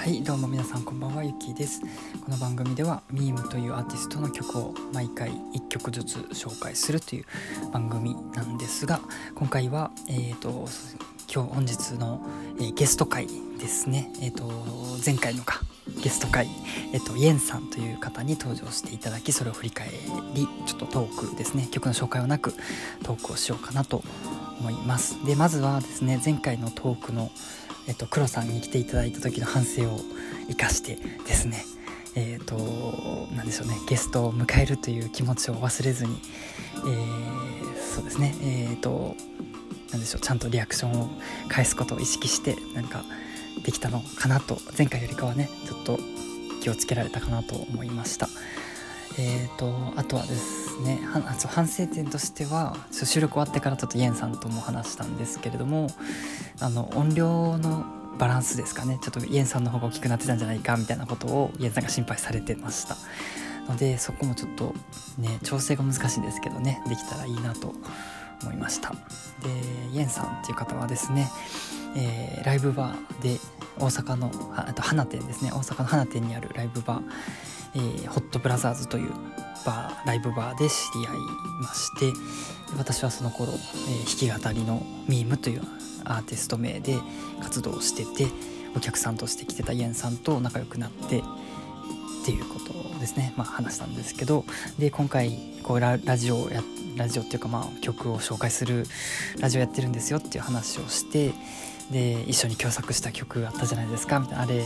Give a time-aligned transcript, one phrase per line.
[0.00, 1.82] はいどうも皆さんこんばんはゆきです。
[2.24, 7.24] この番組ではミームというアーティストの曲を毎回1曲ずつ紹介するという
[7.70, 9.00] 番組なんですが
[9.34, 10.66] 今回はえーと
[11.30, 12.18] 今日本日の、
[12.58, 13.26] えー、ゲスト会
[13.58, 14.10] ですね。
[14.22, 14.50] えっ、ー、と
[15.04, 15.60] 前回のか
[16.02, 16.48] ゲスト会、
[16.94, 19.90] えっと、イエンさんという方に登場していただきそれを振り返
[20.32, 21.68] りちょっとトークですね。
[21.70, 22.54] 曲の紹介はなく
[23.04, 24.02] トークをしようかなと
[24.60, 25.22] 思います。
[25.26, 27.30] でまずはですね前回のトークの
[27.90, 29.98] えっと、黒さんに来ていただいた時の反省を
[30.48, 30.94] 生かして
[31.26, 31.64] ですね。
[32.14, 33.74] えっ、ー、と何でしょうね。
[33.88, 36.20] ゲストを迎えるという気持ちを忘れずに、
[36.76, 38.32] えー、そうですね。
[38.42, 39.16] えっ、ー、と
[39.90, 40.20] 何でしょう。
[40.20, 41.10] ちゃんとリアクションを
[41.48, 43.02] 返すことを意識してなんか
[43.64, 45.98] できたのかなと前回よりかはねちょっと
[46.62, 48.28] 気をつけられたかなと思いました。
[49.18, 51.00] えーと、あとはですね
[51.48, 55.88] 反省点としては収録終わってからちょっとイエンさんとも話したんですけれども
[56.60, 57.84] あの音量の
[58.18, 58.98] バランスですかね。
[59.02, 62.96] ちょっとイエンさんの方が大きくなってたんじゃないかみたいなことをイエンさんが心配されてました。
[63.68, 64.74] のでそこもちょっと
[65.18, 66.82] ね調整が難しいんですけどね。
[66.88, 67.72] できたらいいなと
[68.42, 68.90] 思いました。
[68.90, 68.96] で
[69.92, 71.30] イエンさんっていう方はですね、
[71.96, 73.38] えー、ライブバーで
[73.78, 75.50] 大阪のあと花店ですね。
[75.52, 77.02] 大阪の花店にあるライブバー。
[77.72, 79.12] えー、ホットブラザーズという
[79.64, 81.18] バーライブバーで知り合い
[81.62, 82.12] まして。
[82.76, 85.62] 私はその頃、えー、弾き語りのミームという
[86.04, 86.98] アーティスト名で
[87.42, 88.30] 活動してて
[88.76, 91.22] お客さんとして来てたイエンさんと仲良くなってっ
[92.24, 93.32] ていうことですね。
[93.36, 94.44] まあ話したんですけど
[94.78, 96.62] で今回こうラジオや
[96.96, 98.86] ラジオっていうかまあ曲を紹介する
[99.38, 101.32] ラジオやってるんですよっていう話をして
[101.90, 104.42] で一緒に共作した曲あったじゃないですかみたいな。
[104.42, 104.64] あれ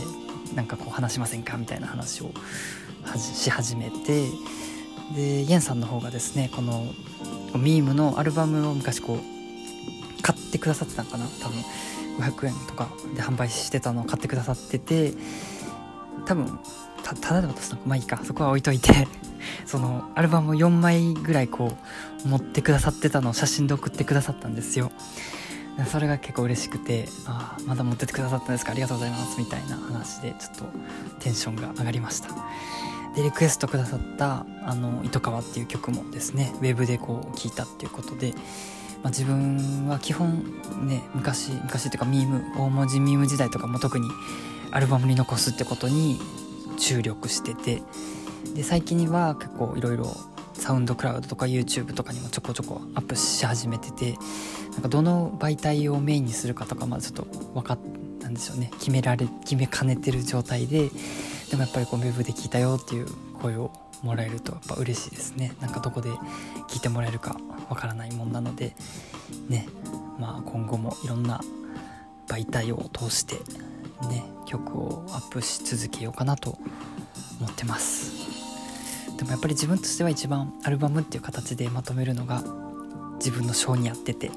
[0.53, 1.57] なんかこう話しませんか？
[1.57, 2.31] みたいな話を
[3.17, 4.27] し始めて
[5.15, 6.85] でイエンさんの方がですねこの
[7.57, 11.25] ミームのアルバムを昔こう買ってくださってたのかな？
[11.41, 11.61] 多分
[12.17, 15.13] 500円とかで販売してたのを買ってくださってて
[16.25, 16.59] 多分
[17.03, 18.19] たただで渡すのまあいいか。
[18.23, 19.07] そこは置いといて。
[19.65, 21.77] そのアルバムを4枚ぐらいこ
[22.25, 24.91] う持ってくださってたのを写真で送ってくださったんですよ。
[25.83, 28.71] それが結構嬉しくてああまだ持っててくださったんですか？
[28.71, 29.39] ありがとうございます。
[29.39, 30.65] みたいな話でちょっと
[31.19, 32.29] テンションが上がりました。
[33.15, 38.33] でリクエストくださった「あの糸川」っていう曲もですねウェブでこう聴いたっていうことで、
[39.03, 40.43] まあ、自分は基本
[40.85, 44.09] ね昔昔っていうかミーム大文字ミーム時代とかも特に
[44.71, 46.19] アルバムに残すってことに
[46.77, 47.81] 注力してて
[48.53, 50.13] で最近には結構いろいろ
[50.53, 54.17] サウンドクラウドとか YouTube とかにもちょこちょこアップし始めてて
[54.75, 57.79] なんかどの媒体をメインにするかとかまずちょっと分かっ
[58.21, 58.69] たんでしょうね。
[58.79, 60.89] 決められ決めかねてる状態で
[61.49, 63.07] でもやっぱりこうウェブで聞いたよっていう
[63.41, 63.71] 声を
[64.03, 65.53] もらえるとやっぱ嬉しいですね。
[65.61, 66.09] なんかどこで
[66.67, 67.37] 聞いてもらえるか
[67.69, 68.75] わからないもんなので
[69.47, 69.67] ね。
[70.19, 71.41] まあ今後もいろんな
[72.27, 73.35] 媒体を通して
[74.09, 76.57] ね曲をアップし続けようかなと
[77.39, 78.11] 思ってます。
[79.17, 82.43] でもやっぱり自分としては一番アルバムっていう形でまとめるのが
[83.17, 84.29] 自分の性に合ってて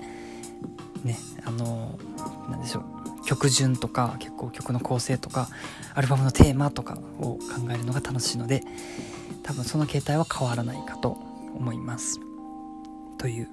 [1.04, 1.98] ねあの
[2.50, 2.84] 何でしょう。
[3.24, 5.48] 曲順とか結構曲の構成とか
[5.94, 7.38] アルバムのテーマとかを考
[7.70, 8.62] えるのが楽しいので
[9.42, 11.18] 多分その形態は変わらないかと
[11.54, 12.20] 思います。
[13.18, 13.48] という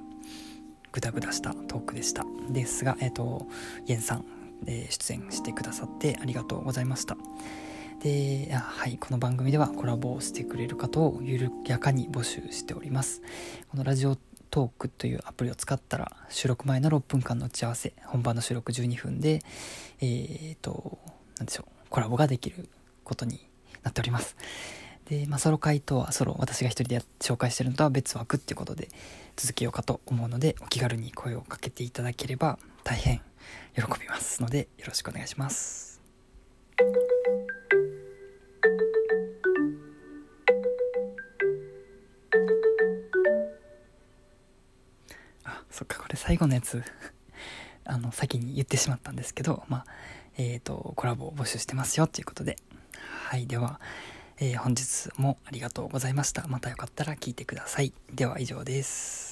[0.91, 2.25] グダグダしたトークでした。
[2.49, 3.47] ですがえっ、ー、と
[3.85, 4.25] イエンさん、
[4.65, 7.17] えー、出演してくださってありがとうございました。
[8.01, 13.21] ではいこの番組ではコラボをしてくれる方を緩やかに募集しております。
[13.69, 14.17] このラジオ
[14.49, 19.41] トークというアプリを使ったら収録前の6分間の打ち合わせ本番の収録12分で
[20.01, 20.97] えー、と
[21.37, 22.69] 何でしょうコラボができる
[23.03, 23.39] ことに
[23.83, 24.35] なっております。
[25.05, 28.89] で、まあ、ソロ回とはソロ私が一人で紹介してるのとは別枠っていうことで
[29.35, 33.21] 続けようかと思うのでお気軽に声をかけていただければ大変
[33.75, 35.84] 喜びますのでよろしくお願いします。
[46.25, 46.81] 最後のやつ
[47.85, 49.85] あの先に言ってしまったんですけどまあ
[50.37, 52.57] えっ、ー、とコラボを募集してますよということで。
[53.27, 53.79] はいでは、
[54.37, 56.47] えー、本日もありがとうございました。
[56.47, 57.93] またよかったら聞いてください。
[58.11, 59.24] では以上です。